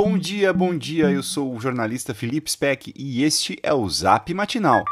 Bom 0.00 0.16
dia, 0.16 0.52
bom 0.52 0.78
dia. 0.78 1.10
Eu 1.10 1.24
sou 1.24 1.52
o 1.52 1.60
jornalista 1.60 2.14
Felipe 2.14 2.48
Speck 2.48 2.94
e 2.96 3.24
este 3.24 3.58
é 3.64 3.74
o 3.74 3.88
Zap 3.88 4.32
Matinal. 4.32 4.84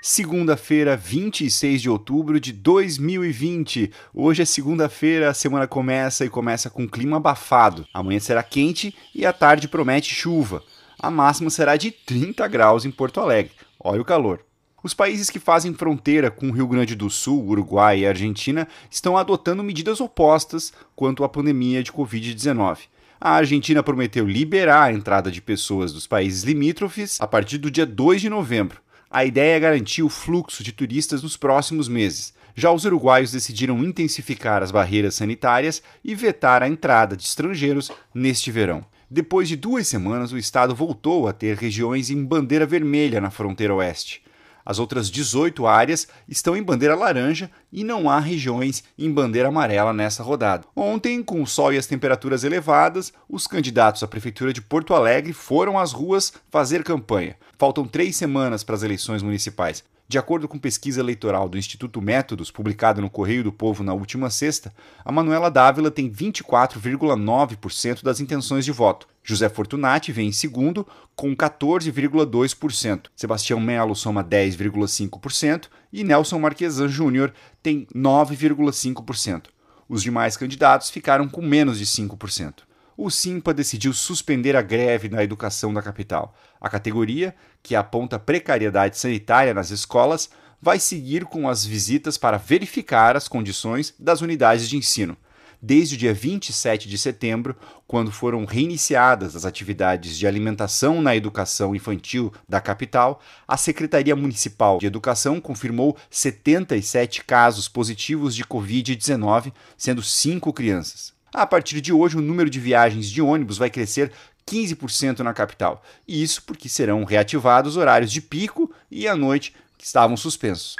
Segunda-feira, 0.00 0.96
26 0.96 1.82
de 1.82 1.90
outubro 1.90 2.38
de 2.38 2.52
2020. 2.52 3.90
Hoje 4.14 4.42
é 4.42 4.44
segunda-feira, 4.44 5.30
a 5.30 5.34
semana 5.34 5.66
começa 5.66 6.24
e 6.24 6.30
começa 6.30 6.70
com 6.70 6.88
clima 6.88 7.16
abafado. 7.16 7.88
Amanhã 7.92 8.20
será 8.20 8.40
quente 8.40 8.94
e 9.12 9.26
à 9.26 9.32
tarde 9.32 9.66
promete 9.66 10.14
chuva. 10.14 10.62
A 10.96 11.10
máxima 11.10 11.50
será 11.50 11.76
de 11.76 11.90
30 11.90 12.46
graus 12.46 12.84
em 12.84 12.92
Porto 12.92 13.18
Alegre. 13.18 13.50
Olha 13.80 14.00
o 14.00 14.04
calor. 14.04 14.42
Os 14.80 14.94
países 14.94 15.28
que 15.28 15.40
fazem 15.40 15.74
fronteira 15.74 16.30
com 16.30 16.50
o 16.50 16.52
Rio 16.52 16.68
Grande 16.68 16.94
do 16.94 17.10
Sul, 17.10 17.48
Uruguai 17.48 17.98
e 17.98 18.06
Argentina 18.06 18.68
estão 18.88 19.18
adotando 19.18 19.64
medidas 19.64 20.00
opostas 20.00 20.72
quanto 20.94 21.24
à 21.24 21.28
pandemia 21.28 21.82
de 21.82 21.90
Covid-19 21.90 22.78
a 23.20 23.30
Argentina 23.30 23.82
prometeu 23.82 24.26
liberar 24.26 24.84
a 24.84 24.92
entrada 24.92 25.30
de 25.30 25.40
pessoas 25.40 25.92
dos 25.92 26.06
países 26.06 26.42
limítrofes 26.42 27.20
a 27.20 27.26
partir 27.26 27.58
do 27.58 27.70
dia 27.70 27.86
2 27.86 28.20
de 28.20 28.28
novembro. 28.28 28.80
A 29.10 29.24
ideia 29.24 29.56
é 29.56 29.60
garantir 29.60 30.02
o 30.02 30.08
fluxo 30.08 30.62
de 30.62 30.72
turistas 30.72 31.22
nos 31.22 31.36
próximos 31.36 31.88
meses. 31.88 32.34
Já 32.54 32.70
os 32.70 32.84
uruguaios 32.84 33.32
decidiram 33.32 33.82
intensificar 33.84 34.62
as 34.62 34.70
barreiras 34.70 35.14
sanitárias 35.14 35.82
e 36.04 36.14
vetar 36.14 36.62
a 36.62 36.68
entrada 36.68 37.16
de 37.16 37.22
estrangeiros 37.22 37.90
neste 38.14 38.50
verão. 38.50 38.84
Depois 39.08 39.48
de 39.48 39.56
duas 39.56 39.86
semanas, 39.86 40.32
o 40.32 40.38
estado 40.38 40.74
voltou 40.74 41.28
a 41.28 41.32
ter 41.32 41.56
regiões 41.56 42.10
em 42.10 42.24
bandeira 42.24 42.66
vermelha 42.66 43.20
na 43.20 43.30
fronteira 43.30 43.74
oeste. 43.74 44.22
As 44.66 44.80
outras 44.80 45.08
18 45.08 45.64
áreas 45.64 46.08
estão 46.28 46.56
em 46.56 46.62
bandeira 46.62 46.96
laranja 46.96 47.48
e 47.72 47.84
não 47.84 48.10
há 48.10 48.18
regiões 48.18 48.82
em 48.98 49.10
bandeira 49.12 49.48
amarela 49.48 49.92
nessa 49.92 50.24
rodada. 50.24 50.66
Ontem, 50.74 51.22
com 51.22 51.40
o 51.40 51.46
sol 51.46 51.72
e 51.72 51.78
as 51.78 51.86
temperaturas 51.86 52.42
elevadas, 52.42 53.12
os 53.28 53.46
candidatos 53.46 54.02
à 54.02 54.08
Prefeitura 54.08 54.52
de 54.52 54.60
Porto 54.60 54.92
Alegre 54.92 55.32
foram 55.32 55.78
às 55.78 55.92
ruas 55.92 56.32
fazer 56.50 56.82
campanha. 56.82 57.36
Faltam 57.56 57.86
três 57.86 58.16
semanas 58.16 58.64
para 58.64 58.74
as 58.74 58.82
eleições 58.82 59.22
municipais. 59.22 59.84
De 60.08 60.18
acordo 60.18 60.46
com 60.46 60.56
pesquisa 60.56 61.00
eleitoral 61.00 61.48
do 61.48 61.58
Instituto 61.58 62.00
Métodos, 62.00 62.48
publicada 62.50 63.00
no 63.00 63.10
Correio 63.10 63.42
do 63.42 63.50
Povo 63.50 63.82
na 63.82 63.92
última 63.92 64.30
sexta, 64.30 64.72
a 65.04 65.10
Manuela 65.10 65.50
Dávila 65.50 65.90
tem 65.90 66.08
24,9% 66.08 68.04
das 68.04 68.20
intenções 68.20 68.64
de 68.64 68.70
voto. 68.70 69.08
José 69.24 69.48
Fortunati 69.48 70.12
vem 70.12 70.28
em 70.28 70.32
segundo, 70.32 70.86
com 71.16 71.34
14,2%. 71.34 73.06
Sebastião 73.16 73.58
Melo 73.58 73.96
soma 73.96 74.22
10,5% 74.22 75.66
e 75.92 76.04
Nelson 76.04 76.38
Marquesan 76.38 76.86
Júnior 76.86 77.32
tem 77.60 77.88
9,5%. 77.92 79.46
Os 79.88 80.04
demais 80.04 80.36
candidatos 80.36 80.88
ficaram 80.88 81.28
com 81.28 81.42
menos 81.42 81.78
de 81.78 81.86
5% 81.86 82.65
o 82.96 83.10
Simpa 83.10 83.52
decidiu 83.52 83.92
suspender 83.92 84.56
a 84.56 84.62
greve 84.62 85.08
na 85.08 85.22
educação 85.22 85.72
da 85.72 85.82
capital. 85.82 86.34
A 86.60 86.68
categoria, 86.68 87.34
que 87.62 87.76
aponta 87.76 88.18
precariedade 88.18 88.96
sanitária 88.96 89.52
nas 89.52 89.70
escolas, 89.70 90.30
vai 90.60 90.78
seguir 90.78 91.24
com 91.24 91.48
as 91.48 91.64
visitas 91.64 92.16
para 92.16 92.38
verificar 92.38 93.16
as 93.16 93.28
condições 93.28 93.94
das 93.98 94.22
unidades 94.22 94.68
de 94.68 94.76
ensino. 94.76 95.16
Desde 95.60 95.94
o 95.94 95.98
dia 95.98 96.12
27 96.12 96.88
de 96.88 96.98
setembro, 96.98 97.56
quando 97.86 98.12
foram 98.12 98.44
reiniciadas 98.44 99.34
as 99.34 99.44
atividades 99.44 100.16
de 100.16 100.26
alimentação 100.26 101.00
na 101.00 101.16
educação 101.16 101.74
infantil 101.74 102.32
da 102.48 102.60
capital, 102.60 103.20
a 103.48 103.56
Secretaria 103.56 104.14
Municipal 104.14 104.78
de 104.78 104.86
Educação 104.86 105.40
confirmou 105.40 105.96
77 106.10 107.24
casos 107.24 107.68
positivos 107.68 108.34
de 108.34 108.44
Covid-19, 108.44 109.52
sendo 109.76 110.02
cinco 110.02 110.52
crianças. 110.52 111.15
A 111.36 111.44
partir 111.44 111.82
de 111.82 111.92
hoje, 111.92 112.16
o 112.16 112.22
número 112.22 112.48
de 112.48 112.58
viagens 112.58 113.10
de 113.10 113.20
ônibus 113.20 113.58
vai 113.58 113.68
crescer 113.68 114.10
15% 114.50 115.18
na 115.18 115.34
capital. 115.34 115.82
E 116.08 116.22
isso 116.22 116.42
porque 116.42 116.66
serão 116.66 117.04
reativados 117.04 117.76
horários 117.76 118.10
de 118.10 118.22
pico 118.22 118.72
e 118.90 119.06
à 119.06 119.14
noite 119.14 119.54
que 119.76 119.84
estavam 119.84 120.16
suspensos. 120.16 120.74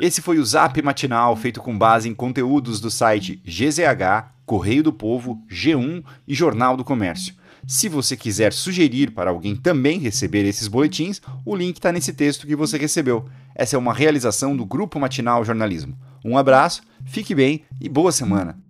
Esse 0.00 0.22
foi 0.22 0.38
o 0.38 0.44
Zap 0.44 0.80
Matinal, 0.80 1.34
feito 1.34 1.60
com 1.60 1.76
base 1.76 2.08
em 2.08 2.14
conteúdos 2.14 2.80
do 2.80 2.88
site 2.88 3.42
GZH, 3.44 4.30
Correio 4.46 4.84
do 4.84 4.92
Povo, 4.92 5.42
G1 5.50 6.04
e 6.28 6.34
Jornal 6.36 6.76
do 6.76 6.84
Comércio. 6.84 7.34
Se 7.66 7.88
você 7.88 8.16
quiser 8.16 8.52
sugerir 8.52 9.10
para 9.10 9.30
alguém 9.30 9.56
também 9.56 9.98
receber 9.98 10.44
esses 10.44 10.68
boletins, 10.68 11.20
o 11.44 11.56
link 11.56 11.78
está 11.78 11.90
nesse 11.90 12.12
texto 12.12 12.46
que 12.46 12.54
você 12.54 12.78
recebeu. 12.78 13.28
Essa 13.56 13.74
é 13.74 13.78
uma 13.78 13.92
realização 13.92 14.56
do 14.56 14.64
Grupo 14.64 15.00
Matinal 15.00 15.44
Jornalismo. 15.44 15.98
Um 16.24 16.38
abraço, 16.38 16.80
fique 17.04 17.34
bem 17.34 17.64
e 17.80 17.88
boa 17.88 18.12
semana! 18.12 18.63